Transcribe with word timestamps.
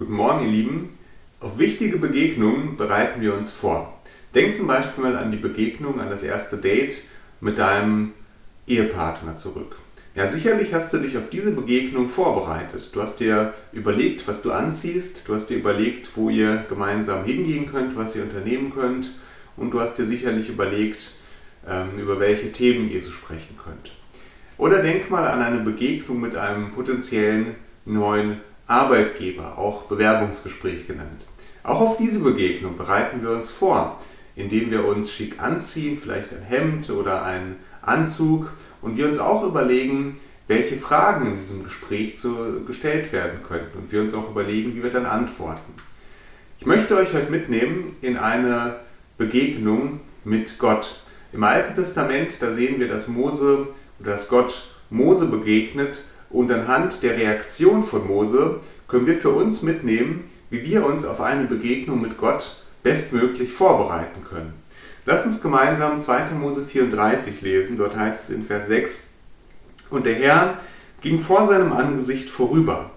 Guten 0.00 0.14
Morgen, 0.14 0.46
ihr 0.46 0.50
Lieben. 0.50 0.88
Auf 1.40 1.58
wichtige 1.58 1.98
Begegnungen 1.98 2.78
bereiten 2.78 3.20
wir 3.20 3.34
uns 3.34 3.52
vor. 3.52 4.00
Denk 4.34 4.54
zum 4.54 4.66
Beispiel 4.66 5.04
mal 5.04 5.14
an 5.14 5.30
die 5.30 5.36
Begegnung, 5.36 6.00
an 6.00 6.08
das 6.08 6.22
erste 6.22 6.56
Date 6.56 7.02
mit 7.42 7.58
deinem 7.58 8.12
Ehepartner 8.66 9.36
zurück. 9.36 9.76
Ja, 10.14 10.26
sicherlich 10.26 10.72
hast 10.72 10.90
du 10.94 11.00
dich 11.00 11.18
auf 11.18 11.28
diese 11.28 11.50
Begegnung 11.50 12.08
vorbereitet. 12.08 12.88
Du 12.94 13.02
hast 13.02 13.20
dir 13.20 13.52
überlegt, 13.74 14.26
was 14.26 14.40
du 14.40 14.52
anziehst, 14.52 15.28
du 15.28 15.34
hast 15.34 15.50
dir 15.50 15.58
überlegt, 15.58 16.08
wo 16.16 16.30
ihr 16.30 16.64
gemeinsam 16.70 17.26
hingehen 17.26 17.70
könnt, 17.70 17.94
was 17.94 18.16
ihr 18.16 18.22
unternehmen 18.22 18.72
könnt 18.72 19.10
und 19.58 19.70
du 19.70 19.80
hast 19.80 19.98
dir 19.98 20.06
sicherlich 20.06 20.48
überlegt, 20.48 21.12
ähm, 21.68 21.98
über 21.98 22.18
welche 22.18 22.52
Themen 22.52 22.90
ihr 22.90 23.02
so 23.02 23.10
sprechen 23.10 23.58
könnt. 23.62 23.92
Oder 24.56 24.80
denk 24.80 25.10
mal 25.10 25.28
an 25.28 25.42
eine 25.42 25.60
Begegnung 25.60 26.20
mit 26.20 26.36
einem 26.36 26.70
potenziellen 26.70 27.56
neuen 27.84 28.40
Arbeitgeber, 28.70 29.58
auch 29.58 29.82
Bewerbungsgespräch 29.82 30.86
genannt. 30.86 31.26
Auch 31.62 31.80
auf 31.80 31.96
diese 31.96 32.20
Begegnung 32.20 32.76
bereiten 32.76 33.22
wir 33.22 33.30
uns 33.30 33.50
vor, 33.50 33.98
indem 34.36 34.70
wir 34.70 34.86
uns 34.86 35.12
schick 35.12 35.42
anziehen, 35.42 35.98
vielleicht 36.00 36.32
ein 36.32 36.42
Hemd 36.42 36.88
oder 36.90 37.24
einen 37.24 37.56
Anzug 37.82 38.52
und 38.80 38.96
wir 38.96 39.06
uns 39.06 39.18
auch 39.18 39.42
überlegen, 39.42 40.20
welche 40.46 40.76
Fragen 40.76 41.26
in 41.26 41.34
diesem 41.34 41.64
Gespräch 41.64 42.16
zu, 42.16 42.64
gestellt 42.64 43.12
werden 43.12 43.40
könnten 43.46 43.78
und 43.78 43.92
wir 43.92 44.00
uns 44.00 44.14
auch 44.14 44.30
überlegen, 44.30 44.74
wie 44.74 44.82
wir 44.82 44.90
dann 44.90 45.06
antworten. 45.06 45.74
Ich 46.58 46.66
möchte 46.66 46.96
euch 46.96 47.12
heute 47.12 47.30
mitnehmen 47.30 47.86
in 48.02 48.16
eine 48.16 48.76
Begegnung 49.18 50.00
mit 50.24 50.58
Gott. 50.58 51.00
Im 51.32 51.42
Alten 51.44 51.74
Testament, 51.74 52.40
da 52.40 52.52
sehen 52.52 52.80
wir, 52.80 52.88
dass 52.88 53.08
Mose 53.08 53.68
oder 53.98 54.12
dass 54.12 54.28
Gott 54.28 54.74
Mose 54.90 55.26
begegnet 55.26 56.04
und 56.30 56.50
anhand 56.50 57.02
der 57.02 57.16
Reaktion 57.16 57.82
von 57.82 58.06
Mose 58.06 58.60
können 58.88 59.06
wir 59.06 59.16
für 59.16 59.30
uns 59.30 59.62
mitnehmen, 59.62 60.24
wie 60.48 60.64
wir 60.64 60.86
uns 60.86 61.04
auf 61.04 61.20
eine 61.20 61.44
Begegnung 61.44 62.00
mit 62.00 62.16
Gott 62.16 62.64
bestmöglich 62.82 63.52
vorbereiten 63.52 64.24
können. 64.28 64.54
Lass 65.06 65.24
uns 65.24 65.42
gemeinsam 65.42 65.98
2. 65.98 66.30
Mose 66.32 66.64
34 66.64 67.40
lesen. 67.40 67.76
Dort 67.76 67.96
heißt 67.96 68.24
es 68.24 68.36
in 68.36 68.44
Vers 68.44 68.66
6, 68.66 69.10
und 69.90 70.06
der 70.06 70.14
Herr 70.14 70.58
ging 71.00 71.18
vor 71.18 71.46
seinem 71.46 71.72
Angesicht 71.72 72.30
vorüber. 72.30 72.90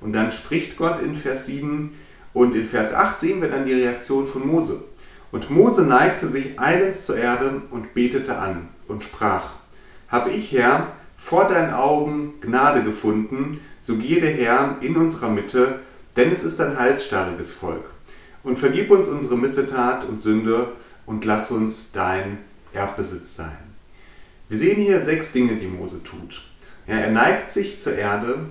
Und 0.00 0.12
dann 0.12 0.32
spricht 0.32 0.76
Gott 0.76 1.00
in 1.00 1.16
Vers 1.16 1.46
7 1.46 1.96
und 2.32 2.54
in 2.54 2.66
Vers 2.66 2.92
8 2.92 3.20
sehen 3.20 3.40
wir 3.40 3.48
dann 3.48 3.66
die 3.66 3.74
Reaktion 3.74 4.26
von 4.26 4.46
Mose. 4.46 4.82
Und 5.30 5.50
Mose 5.50 5.86
neigte 5.86 6.26
sich 6.26 6.58
eilends 6.58 7.06
zur 7.06 7.16
Erde 7.16 7.62
und 7.70 7.94
betete 7.94 8.36
an 8.36 8.68
und 8.88 9.04
sprach, 9.04 9.52
Habe 10.08 10.30
ich, 10.30 10.52
Herr, 10.52 10.88
vor 11.20 11.46
deinen 11.46 11.74
Augen 11.74 12.40
Gnade 12.40 12.82
gefunden, 12.82 13.60
so 13.78 13.96
gehe 13.96 14.20
der 14.20 14.32
Herr 14.32 14.78
in 14.80 14.96
unserer 14.96 15.28
Mitte, 15.28 15.80
denn 16.16 16.32
es 16.32 16.42
ist 16.42 16.60
ein 16.60 16.78
halsstarriges 16.78 17.52
Volk. 17.52 17.84
Und 18.42 18.58
vergib 18.58 18.90
uns 18.90 19.06
unsere 19.06 19.36
Missetat 19.36 20.04
und 20.04 20.20
Sünde 20.20 20.72
und 21.04 21.24
lass 21.26 21.50
uns 21.50 21.92
dein 21.92 22.38
Erbbesitz 22.72 23.36
sein. 23.36 23.58
Wir 24.48 24.56
sehen 24.56 24.80
hier 24.80 24.98
sechs 24.98 25.30
Dinge, 25.30 25.56
die 25.56 25.66
Mose 25.66 26.02
tut. 26.02 26.42
Ja, 26.86 26.96
er 26.96 27.10
neigt 27.10 27.50
sich 27.50 27.78
zur 27.80 27.94
Erde, 27.94 28.46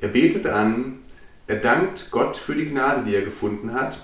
er 0.00 0.08
betet 0.08 0.46
an, 0.46 0.98
er 1.46 1.56
dankt 1.56 2.10
Gott 2.10 2.36
für 2.36 2.54
die 2.54 2.66
Gnade, 2.68 3.02
die 3.06 3.14
er 3.14 3.22
gefunden 3.22 3.72
hat, 3.72 3.98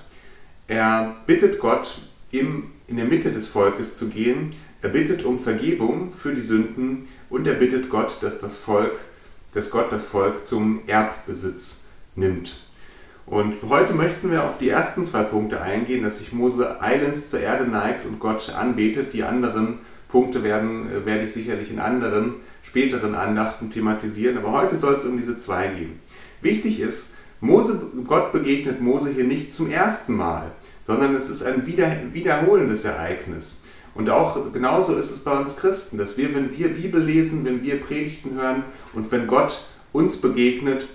er 0.66 1.16
bittet 1.26 1.60
Gott, 1.60 2.00
im, 2.32 2.72
in 2.88 2.96
der 2.96 3.04
Mitte 3.04 3.30
des 3.30 3.46
Volkes 3.46 3.98
zu 3.98 4.08
gehen, 4.08 4.50
er 4.86 4.92
bittet 4.92 5.24
um 5.24 5.40
Vergebung 5.40 6.12
für 6.12 6.32
die 6.32 6.40
Sünden 6.40 7.08
und 7.28 7.44
er 7.48 7.54
bittet 7.54 7.90
Gott, 7.90 8.18
dass 8.20 8.40
das 8.40 8.54
Volk, 8.54 8.92
dass 9.52 9.72
Gott 9.72 9.90
das 9.90 10.04
Volk 10.04 10.46
zum 10.46 10.82
Erbbesitz 10.86 11.86
nimmt. 12.14 12.60
Und 13.26 13.56
heute 13.68 13.94
möchten 13.94 14.30
wir 14.30 14.44
auf 14.44 14.58
die 14.58 14.68
ersten 14.68 15.02
zwei 15.02 15.24
Punkte 15.24 15.60
eingehen, 15.60 16.04
dass 16.04 16.18
sich 16.18 16.32
Mose 16.32 16.80
eilends 16.80 17.30
zur 17.30 17.40
Erde 17.40 17.68
neigt 17.68 18.06
und 18.06 18.20
Gott 18.20 18.48
anbetet. 18.50 19.12
Die 19.12 19.24
anderen 19.24 19.80
Punkte 20.06 20.44
werden, 20.44 20.88
äh, 20.88 21.04
werde 21.04 21.24
ich 21.24 21.32
sicherlich 21.32 21.72
in 21.72 21.80
anderen, 21.80 22.36
späteren 22.62 23.16
Andachten 23.16 23.70
thematisieren, 23.70 24.38
aber 24.38 24.52
heute 24.52 24.76
soll 24.76 24.94
es 24.94 25.04
um 25.04 25.16
diese 25.16 25.36
zwei 25.36 25.66
gehen. 25.66 25.98
Wichtig 26.42 26.78
ist, 26.78 27.16
Mose, 27.40 27.90
Gott 28.06 28.30
begegnet 28.30 28.80
Mose 28.80 29.10
hier 29.10 29.24
nicht 29.24 29.52
zum 29.52 29.68
ersten 29.68 30.14
Mal, 30.14 30.52
sondern 30.84 31.16
es 31.16 31.28
ist 31.28 31.42
ein 31.42 31.66
wieder, 31.66 31.90
wiederholendes 32.12 32.84
Ereignis. 32.84 33.62
Und 33.96 34.10
auch 34.10 34.52
genauso 34.52 34.94
ist 34.94 35.10
es 35.10 35.24
bei 35.24 35.36
uns 35.36 35.56
Christen, 35.56 35.96
dass 35.96 36.18
wir, 36.18 36.34
wenn 36.34 36.56
wir 36.56 36.68
Bibel 36.68 37.02
lesen, 37.02 37.44
wenn 37.44 37.62
wir 37.62 37.80
Predigten 37.80 38.34
hören 38.34 38.64
und 38.92 39.10
wenn 39.10 39.26
Gott 39.26 39.66
uns 39.92 40.20
begegnet, 40.20 40.86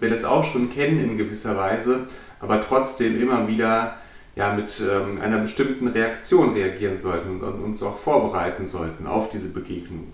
wir 0.00 0.10
das 0.10 0.24
auch 0.24 0.44
schon 0.44 0.70
kennen 0.70 0.98
in 0.98 1.18
gewisser 1.18 1.56
Weise, 1.56 2.06
aber 2.40 2.60
trotzdem 2.60 3.20
immer 3.20 3.48
wieder 3.48 3.96
ja, 4.36 4.52
mit 4.52 4.80
ähm, 4.80 5.20
einer 5.20 5.38
bestimmten 5.38 5.88
Reaktion 5.88 6.52
reagieren 6.54 6.98
sollten 6.98 7.40
und 7.40 7.62
uns 7.62 7.82
auch 7.82 7.98
vorbereiten 7.98 8.66
sollten 8.66 9.06
auf 9.06 9.30
diese 9.30 9.48
Begegnung. 9.48 10.12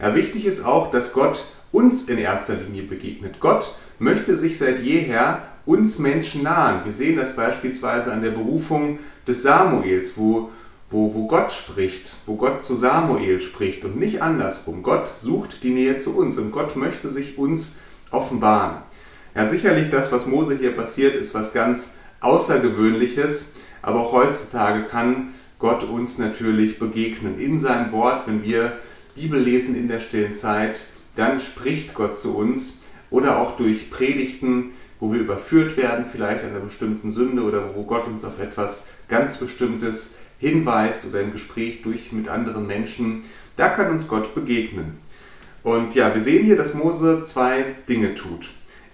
Ja, 0.00 0.14
wichtig 0.14 0.46
ist 0.46 0.64
auch, 0.64 0.90
dass 0.90 1.12
Gott 1.12 1.44
uns 1.72 2.08
in 2.08 2.18
erster 2.18 2.54
Linie 2.54 2.84
begegnet. 2.84 3.40
Gott 3.40 3.74
möchte 3.98 4.36
sich 4.36 4.58
seit 4.58 4.80
jeher 4.80 5.42
uns 5.66 5.98
Menschen 5.98 6.44
nahen. 6.44 6.84
Wir 6.84 6.92
sehen 6.92 7.16
das 7.16 7.36
beispielsweise 7.36 8.12
an 8.12 8.22
der 8.22 8.30
Berufung 8.30 9.00
des 9.26 9.42
Samuels, 9.42 10.16
wo 10.16 10.50
wo, 10.90 11.14
wo 11.14 11.26
Gott 11.26 11.52
spricht, 11.52 12.16
wo 12.26 12.36
Gott 12.36 12.62
zu 12.62 12.74
Samuel 12.74 13.40
spricht 13.40 13.84
und 13.84 13.96
nicht 13.96 14.22
andersrum. 14.22 14.82
Gott 14.82 15.08
sucht 15.08 15.62
die 15.62 15.70
Nähe 15.70 15.96
zu 15.98 16.16
uns 16.16 16.38
und 16.38 16.50
Gott 16.52 16.76
möchte 16.76 17.08
sich 17.08 17.38
uns 17.38 17.80
offenbaren. 18.10 18.82
Ja, 19.34 19.44
sicherlich 19.44 19.90
das, 19.90 20.10
was 20.10 20.26
Mose 20.26 20.56
hier 20.56 20.72
passiert, 20.72 21.14
ist 21.14 21.34
was 21.34 21.52
ganz 21.52 21.98
Außergewöhnliches, 22.20 23.54
aber 23.82 24.00
auch 24.00 24.12
heutzutage 24.12 24.84
kann 24.84 25.34
Gott 25.58 25.84
uns 25.84 26.18
natürlich 26.18 26.78
begegnen. 26.78 27.38
In 27.38 27.58
seinem 27.58 27.92
Wort, 27.92 28.26
wenn 28.26 28.42
wir 28.42 28.78
Bibel 29.14 29.40
lesen 29.40 29.76
in 29.76 29.88
der 29.88 30.00
stillen 30.00 30.34
Zeit, 30.34 30.86
dann 31.16 31.40
spricht 31.40 31.94
Gott 31.94 32.18
zu 32.18 32.36
uns 32.36 32.82
oder 33.10 33.38
auch 33.38 33.56
durch 33.56 33.90
Predigten, 33.90 34.70
wo 35.00 35.12
wir 35.12 35.20
überführt 35.20 35.76
werden, 35.76 36.04
vielleicht 36.10 36.44
einer 36.44 36.60
bestimmten 36.60 37.10
Sünde 37.10 37.42
oder 37.42 37.74
wo 37.74 37.84
Gott 37.84 38.06
uns 38.06 38.24
auf 38.24 38.40
etwas 38.40 38.88
ganz 39.08 39.38
Bestimmtes 39.38 40.16
hinweist 40.38 41.06
oder 41.06 41.20
im 41.20 41.32
Gespräch 41.32 41.82
durch 41.82 42.12
mit 42.12 42.28
anderen 42.28 42.66
Menschen, 42.66 43.22
da 43.56 43.68
kann 43.68 43.90
uns 43.90 44.08
Gott 44.08 44.34
begegnen. 44.34 44.98
Und 45.62 45.94
ja, 45.94 46.14
wir 46.14 46.20
sehen 46.20 46.44
hier, 46.44 46.56
dass 46.56 46.74
Mose 46.74 47.22
zwei 47.24 47.74
Dinge 47.88 48.14
tut. 48.14 48.50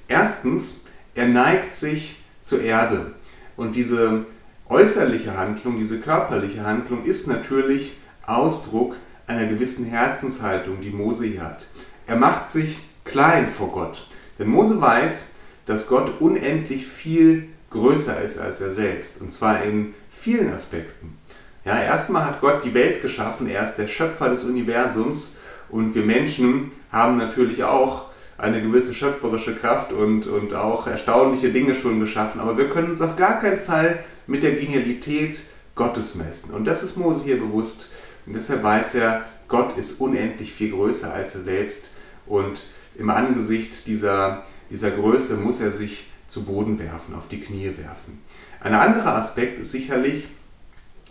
Erstens, 0.08 0.82
er 1.14 1.28
neigt 1.28 1.74
sich 1.74 2.16
zur 2.42 2.62
Erde. 2.62 3.14
Und 3.56 3.76
diese 3.76 4.24
äußerliche 4.68 5.36
Handlung, 5.36 5.78
diese 5.78 6.00
körperliche 6.00 6.64
Handlung 6.64 7.04
ist 7.04 7.28
natürlich 7.28 7.98
Ausdruck 8.26 8.96
einer 9.26 9.46
gewissen 9.46 9.86
Herzenshaltung, 9.86 10.80
die 10.80 10.90
Mose 10.90 11.26
hier 11.26 11.42
hat. 11.42 11.66
Er 12.06 12.16
macht 12.16 12.50
sich 12.50 12.80
klein 13.04 13.48
vor 13.48 13.70
Gott. 13.70 14.06
Denn 14.38 14.48
Mose 14.48 14.80
weiß, 14.80 15.33
dass 15.66 15.88
Gott 15.88 16.20
unendlich 16.20 16.86
viel 16.86 17.48
größer 17.70 18.20
ist 18.22 18.38
als 18.38 18.60
er 18.60 18.70
selbst. 18.70 19.20
Und 19.20 19.32
zwar 19.32 19.62
in 19.64 19.94
vielen 20.10 20.52
Aspekten. 20.52 21.18
Ja, 21.64 21.80
erstmal 21.80 22.26
hat 22.26 22.40
Gott 22.40 22.62
die 22.64 22.74
Welt 22.74 23.02
geschaffen, 23.02 23.48
er 23.48 23.62
ist 23.62 23.76
der 23.76 23.88
Schöpfer 23.88 24.28
des 24.28 24.44
Universums 24.44 25.38
und 25.70 25.94
wir 25.94 26.02
Menschen 26.02 26.72
haben 26.92 27.16
natürlich 27.16 27.64
auch 27.64 28.10
eine 28.36 28.60
gewisse 28.60 28.92
schöpferische 28.92 29.54
Kraft 29.54 29.92
und, 29.92 30.26
und 30.26 30.54
auch 30.54 30.86
erstaunliche 30.86 31.50
Dinge 31.50 31.74
schon 31.74 32.00
geschaffen, 32.00 32.40
aber 32.40 32.58
wir 32.58 32.68
können 32.68 32.90
uns 32.90 33.00
auf 33.00 33.16
gar 33.16 33.40
keinen 33.40 33.56
Fall 33.56 34.00
mit 34.26 34.42
der 34.42 34.52
Genialität 34.52 35.42
Gottes 35.74 36.14
messen. 36.14 36.52
Und 36.52 36.66
das 36.66 36.82
ist 36.82 36.96
Mose 36.96 37.24
hier 37.24 37.38
bewusst. 37.38 37.92
Und 38.26 38.34
deshalb 38.34 38.62
weiß 38.62 38.94
er, 38.96 39.24
Gott 39.48 39.76
ist 39.76 40.00
unendlich 40.00 40.52
viel 40.52 40.70
größer 40.70 41.12
als 41.12 41.34
er 41.34 41.42
selbst. 41.42 41.90
Und 42.26 42.64
im 42.96 43.10
Angesicht 43.10 43.86
dieser, 43.86 44.44
dieser 44.70 44.90
Größe 44.90 45.36
muss 45.36 45.60
er 45.60 45.72
sich 45.72 46.06
zu 46.28 46.44
Boden 46.44 46.78
werfen, 46.78 47.14
auf 47.14 47.28
die 47.28 47.40
Knie 47.40 47.66
werfen. 47.66 48.20
Ein 48.60 48.74
anderer 48.74 49.14
Aspekt 49.16 49.58
ist 49.58 49.72
sicherlich, 49.72 50.28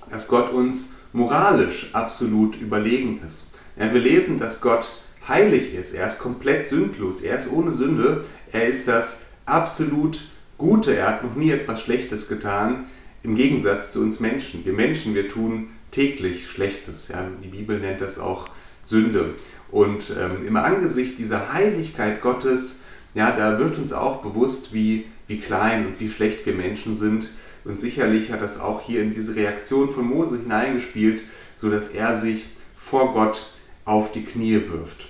dass 0.10 0.28
Gott 0.28 0.52
uns 0.52 0.96
moralisch 1.14 1.90
absolut 1.94 2.60
überlegen 2.60 3.22
ist. 3.26 3.54
Ja, 3.78 3.94
wir 3.94 4.02
lesen, 4.02 4.40
dass 4.40 4.62
Gott 4.62 4.92
heilig 5.28 5.74
ist, 5.74 5.94
er 5.94 6.08
ist 6.08 6.20
komplett 6.20 6.68
sündlos, 6.68 7.22
er 7.22 7.38
ist 7.38 7.52
ohne 7.52 7.72
Sünde, 7.72 8.26
er 8.52 8.68
ist 8.68 8.88
das 8.88 9.28
absolut 9.46 10.22
Gute, 10.58 10.96
er 10.96 11.08
hat 11.08 11.24
noch 11.24 11.36
nie 11.36 11.52
etwas 11.52 11.82
Schlechtes 11.82 12.28
getan, 12.28 12.86
im 13.24 13.36
Gegensatz 13.36 13.94
zu 13.94 14.02
uns 14.02 14.20
Menschen. 14.20 14.66
Wir 14.66 14.74
Menschen, 14.74 15.16
wir 15.16 15.30
tun 15.30 15.70
täglich 15.92 16.50
Schlechtes. 16.50 17.08
Ja, 17.08 17.26
die 17.42 17.48
Bibel 17.48 17.80
nennt 17.80 18.02
das 18.02 18.20
auch 18.20 18.50
Sünde. 18.84 19.36
Und 19.72 20.14
ähm, 20.20 20.46
im 20.46 20.58
Angesicht 20.58 21.18
dieser 21.18 21.54
Heiligkeit 21.54 22.22
Gottes, 22.22 22.83
ja, 23.14 23.32
da 23.32 23.60
wird 23.60 23.78
uns 23.78 23.94
auch 23.94 24.22
bewusst, 24.22 24.74
wie, 24.74 25.06
wie 25.28 25.40
klein 25.40 25.88
und 25.88 26.00
wie 26.00 26.10
schlecht 26.10 26.46
wir 26.46 26.54
Menschen 26.54 26.96
sind 26.96 27.30
und 27.66 27.80
sicherlich 27.80 28.32
hat 28.32 28.42
das 28.42 28.60
auch 28.60 28.82
hier 28.82 29.02
in 29.02 29.12
diese 29.12 29.36
Reaktion 29.36 29.90
von 29.90 30.06
Mose 30.06 30.38
hineingespielt, 30.38 31.24
sodass 31.56 31.90
er 31.90 32.16
sich 32.16 32.48
vor 32.76 33.14
Gott 33.14 33.54
auf 33.86 34.12
die 34.12 34.26
Knie 34.26 34.62
wirft. 34.70 35.08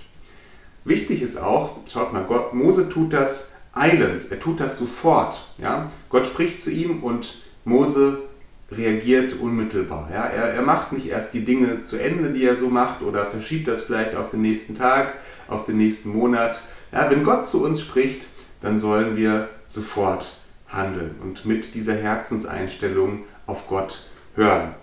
Wichtig 0.84 1.22
ist 1.22 1.38
auch, 1.38 1.78
schaut 1.86 2.12
mal, 2.12 2.24
Gott, 2.24 2.54
Mose 2.54 2.88
tut 2.88 3.12
das 3.12 3.56
eilends. 3.72 4.26
Er 4.26 4.38
tut 4.38 4.60
das 4.60 4.78
sofort. 4.78 5.48
Ja? 5.58 5.90
Gott 6.10 6.26
spricht 6.26 6.60
zu 6.60 6.70
ihm 6.70 7.02
und 7.02 7.42
Mose 7.64 8.22
reagiert 8.70 9.34
unmittelbar. 9.40 10.08
Ja? 10.12 10.24
Er, 10.26 10.54
er 10.54 10.62
macht 10.62 10.92
nicht 10.92 11.08
erst 11.08 11.34
die 11.34 11.44
Dinge 11.44 11.82
zu 11.82 11.96
Ende, 11.96 12.32
die 12.32 12.44
er 12.44 12.54
so 12.54 12.68
macht, 12.68 13.02
oder 13.02 13.26
verschiebt 13.26 13.66
das 13.66 13.82
vielleicht 13.82 14.14
auf 14.14 14.30
den 14.30 14.42
nächsten 14.42 14.74
Tag, 14.74 15.14
auf 15.48 15.64
den 15.64 15.78
nächsten 15.78 16.10
Monat. 16.10 16.62
Ja, 16.94 17.10
wenn 17.10 17.24
Gott 17.24 17.48
zu 17.48 17.64
uns 17.64 17.80
spricht, 17.80 18.28
dann 18.62 18.78
sollen 18.78 19.16
wir 19.16 19.48
sofort 19.66 20.36
handeln 20.68 21.16
und 21.20 21.44
mit 21.44 21.74
dieser 21.74 21.96
Herzenseinstellung 21.96 23.24
auf 23.46 23.66
Gott 23.66 24.06
hören. 24.36 24.76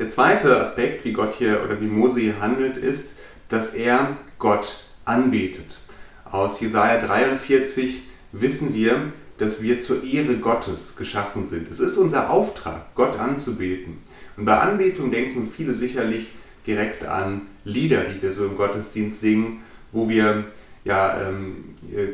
Der 0.00 0.08
zweite 0.08 0.58
Aspekt, 0.58 1.04
wie 1.04 1.12
Gott 1.12 1.34
hier 1.34 1.62
oder 1.62 1.80
wie 1.80 1.86
Mose 1.86 2.20
hier 2.20 2.40
handelt, 2.40 2.76
ist, 2.76 3.18
dass 3.48 3.74
er 3.74 4.16
Gott 4.40 4.84
anbetet. 5.04 5.78
Aus 6.24 6.60
Jesaja 6.60 7.00
43 7.06 8.02
wissen 8.32 8.74
wir, 8.74 9.12
dass 9.38 9.62
wir 9.62 9.78
zur 9.78 10.02
Ehre 10.02 10.38
Gottes 10.38 10.96
geschaffen 10.96 11.46
sind. 11.46 11.70
Es 11.70 11.78
ist 11.78 11.98
unser 11.98 12.30
Auftrag, 12.30 12.96
Gott 12.96 13.16
anzubeten. 13.16 13.98
Und 14.36 14.44
bei 14.44 14.58
Anbetung 14.58 15.12
denken 15.12 15.48
viele 15.48 15.72
sicherlich 15.72 16.32
direkt 16.66 17.04
an 17.04 17.42
Lieder, 17.64 18.02
die 18.02 18.20
wir 18.20 18.32
so 18.32 18.44
im 18.44 18.56
Gottesdienst 18.56 19.20
singen, 19.20 19.62
wo 19.92 20.08
wir 20.08 20.46
ja, 20.86 21.20
ähm, 21.20 21.64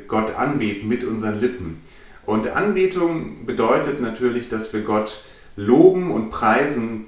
Gott 0.08 0.34
anbeten 0.34 0.88
mit 0.88 1.04
unseren 1.04 1.40
Lippen. 1.40 1.78
Und 2.24 2.48
Anbetung 2.48 3.44
bedeutet 3.44 4.00
natürlich, 4.00 4.48
dass 4.48 4.72
wir 4.72 4.80
Gott 4.80 5.24
loben 5.56 6.10
und 6.10 6.30
preisen. 6.30 7.06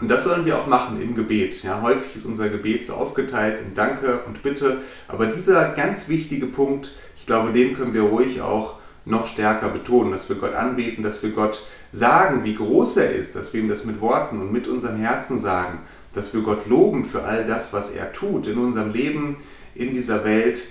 Und 0.00 0.08
das 0.08 0.24
sollen 0.24 0.44
wir 0.44 0.56
auch 0.58 0.66
machen 0.66 1.02
im 1.02 1.14
Gebet. 1.14 1.62
Ja, 1.64 1.82
häufig 1.82 2.14
ist 2.16 2.26
unser 2.26 2.48
Gebet 2.48 2.84
so 2.84 2.94
aufgeteilt 2.94 3.58
in 3.66 3.74
Danke 3.74 4.20
und 4.26 4.42
Bitte. 4.42 4.82
Aber 5.08 5.26
dieser 5.26 5.70
ganz 5.70 6.08
wichtige 6.08 6.46
Punkt, 6.46 6.92
ich 7.16 7.26
glaube, 7.26 7.52
den 7.52 7.74
können 7.74 7.94
wir 7.94 8.02
ruhig 8.02 8.40
auch 8.40 8.78
noch 9.04 9.26
stärker 9.26 9.68
betonen, 9.68 10.12
dass 10.12 10.28
wir 10.28 10.36
Gott 10.36 10.54
anbeten, 10.54 11.02
dass 11.02 11.22
wir 11.22 11.30
Gott 11.30 11.64
sagen, 11.90 12.44
wie 12.44 12.54
groß 12.54 12.98
er 12.98 13.14
ist, 13.14 13.34
dass 13.34 13.52
wir 13.52 13.60
ihm 13.60 13.68
das 13.68 13.84
mit 13.84 14.00
Worten 14.00 14.40
und 14.40 14.52
mit 14.52 14.68
unserem 14.68 14.96
Herzen 14.96 15.38
sagen, 15.38 15.80
dass 16.14 16.32
wir 16.32 16.42
Gott 16.42 16.68
loben 16.68 17.04
für 17.04 17.24
all 17.24 17.44
das, 17.44 17.72
was 17.72 17.90
er 17.90 18.12
tut 18.12 18.46
in 18.46 18.58
unserem 18.58 18.92
Leben, 18.92 19.36
in 19.74 19.92
dieser 19.92 20.24
Welt 20.24 20.68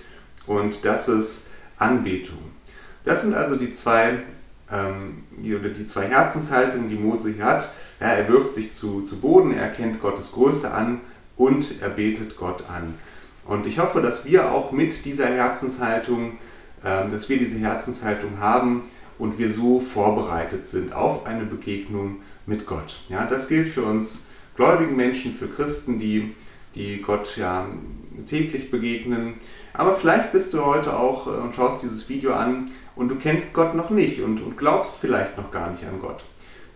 und 0.48 0.86
das 0.86 1.08
ist 1.08 1.48
Anbetung. 1.78 2.40
Das 3.06 3.22
sind 3.22 3.34
also 3.34 3.56
die 3.56 3.72
zwei, 3.72 4.20
ähm, 4.72 5.24
die, 5.38 5.58
die 5.78 5.86
zwei 5.86 6.06
Herzenshaltungen, 6.06 6.90
die 6.90 6.96
Mose 6.96 7.32
hier 7.32 7.46
hat. 7.46 7.74
Ja, 8.00 8.08
er 8.08 8.28
wirft 8.28 8.54
sich 8.54 8.74
zu, 8.74 9.02
zu 9.02 9.20
Boden, 9.20 9.54
er 9.54 9.64
erkennt 9.64 10.02
Gottes 10.02 10.32
Größe 10.32 10.74
an 10.74 11.02
und 11.38 11.82
er 11.82 11.90
betet 11.90 12.38
Gott 12.38 12.64
an. 12.70 12.96
Und 13.46 13.66
ich 13.66 13.80
hoffe, 13.80 14.02
dass 14.02 14.26
wir 14.26 14.52
auch 14.52 14.72
mit 14.72 15.06
dieser 15.06 15.28
Herzenshaltung, 15.28 16.38
äh, 16.84 17.10
dass 17.10 17.30
wir 17.30 17.38
diese 17.38 17.60
Herzenshaltung 17.60 18.40
haben 18.40 18.84
und 19.18 19.38
wir 19.38 19.50
so 19.50 19.80
vorbereitet 19.80 20.66
sind 20.66 20.94
auf 20.94 21.26
eine 21.26 21.46
Begegnung 21.46 22.22
mit 22.46 22.66
Gott. 22.66 23.02
Ja, 23.10 23.26
das 23.26 23.48
gilt 23.48 23.68
für 23.68 23.84
uns 23.84 24.28
gläubigen 24.56 24.96
Menschen, 24.96 25.34
für 25.34 25.48
Christen, 25.48 26.00
die, 26.00 26.34
die 26.76 27.02
Gott 27.02 27.38
ja 27.38 27.68
täglich 28.26 28.72
begegnen. 28.72 29.36
Aber 29.74 29.94
vielleicht 29.94 30.32
bist 30.32 30.54
du 30.54 30.64
heute 30.66 30.98
auch 30.98 31.28
äh, 31.28 31.32
und 31.32 31.56
schaust 31.56 31.84
dieses 31.84 32.10
Video 32.10 32.34
an 32.34 32.70
und 32.96 33.10
du 33.10 33.16
kennst 33.16 33.54
Gott 33.54 33.76
noch 33.76 33.90
nicht 33.90 34.22
und, 34.22 34.42
und 34.42 34.58
glaubst 34.58 34.98
vielleicht 34.98 35.38
noch 35.38 35.52
gar 35.52 35.70
nicht 35.72 35.84
an 35.86 36.00
Gott. 36.02 36.24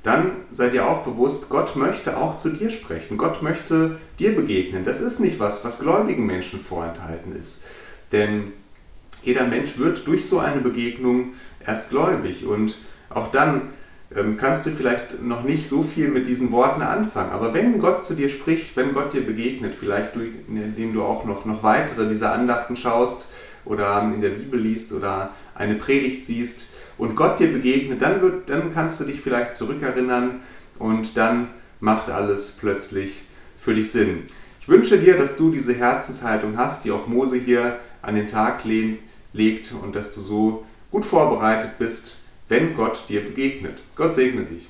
Dann 0.04 0.32
sei 0.52 0.70
dir 0.70 0.88
auch 0.88 1.04
bewusst, 1.04 1.50
Gott 1.50 1.76
möchte 1.76 2.18
auch 2.18 2.38
zu 2.38 2.50
dir 2.50 2.70
sprechen. 2.70 3.18
Gott 3.18 3.42
möchte 3.42 3.98
dir 4.20 4.36
begegnen. 4.36 4.86
Das 4.86 5.02
ist 5.02 5.20
nicht 5.20 5.40
was, 5.40 5.66
was 5.66 5.80
gläubigen 5.80 6.26
Menschen 6.26 6.60
vorenthalten 6.60 7.36
ist. 7.36 7.66
Denn 8.12 8.54
jeder 9.24 9.46
Mensch 9.46 9.78
wird 9.78 10.08
durch 10.08 10.26
so 10.26 10.40
eine 10.40 10.62
Begegnung 10.62 11.34
erst 11.66 11.90
gläubig. 11.90 12.46
Und 12.46 12.78
auch 13.10 13.32
dann 13.32 13.74
kannst 14.38 14.66
du 14.66 14.72
vielleicht 14.72 15.22
noch 15.22 15.44
nicht 15.44 15.68
so 15.68 15.82
viel 15.82 16.08
mit 16.08 16.28
diesen 16.28 16.52
Worten 16.52 16.82
anfangen. 16.82 17.32
Aber 17.32 17.54
wenn 17.54 17.80
Gott 17.80 18.06
zu 18.06 18.14
dir 18.14 18.30
spricht, 18.30 18.78
wenn 18.78 18.94
Gott 18.94 19.14
dir 19.14 19.26
begegnet, 19.26 19.76
vielleicht 19.76 20.16
indem 20.16 20.94
du 20.94 21.04
auch 21.04 21.26
noch, 21.26 21.46
noch 21.46 21.62
weitere 21.64 22.08
dieser 22.08 22.32
Andachten 22.32 22.78
schaust 22.78 23.32
oder 23.66 24.02
in 24.02 24.22
der 24.22 24.30
Bibel 24.30 24.60
liest 24.60 24.94
oder 24.94 25.34
eine 25.56 25.76
Predigt 25.76 26.26
siehst 26.26 26.74
und 26.98 27.16
Gott 27.16 27.40
dir 27.40 27.52
begegnet, 27.52 28.02
dann, 28.02 28.22
wird, 28.22 28.50
dann 28.50 28.74
kannst 28.74 29.00
du 29.02 29.04
dich 29.04 29.20
vielleicht 29.20 29.58
zurückerinnern 29.58 30.40
und 30.80 31.18
dann 31.18 31.50
macht 31.82 32.10
alles 32.10 32.58
plötzlich 32.60 33.24
für 33.58 33.74
dich 33.74 33.92
Sinn. 33.92 34.24
Ich 34.62 34.70
wünsche 34.70 34.98
dir, 34.98 35.18
dass 35.18 35.36
du 35.36 35.52
diese 35.52 35.74
Herzenshaltung 35.74 36.58
hast, 36.58 36.86
die 36.86 36.92
auch 36.92 37.08
Mose 37.08 37.38
hier 37.38 37.80
an 38.02 38.16
den 38.16 38.28
Tag 38.28 38.64
legt 39.34 39.74
und 39.84 39.96
dass 39.96 40.16
du 40.16 40.22
so 40.22 40.66
gut 40.92 41.04
vorbereitet 41.04 41.78
bist 41.78 42.27
wenn 42.48 42.76
Gott 42.76 43.04
dir 43.10 43.24
begegnet. 43.24 43.82
Gott 43.96 44.14
segne 44.14 44.44
dich. 44.44 44.68